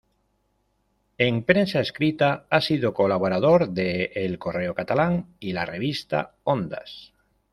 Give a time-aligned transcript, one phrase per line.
[1.25, 7.13] En prensa escrita ha sido colaborador de "El Correo Catalán" y la revista "Ondas".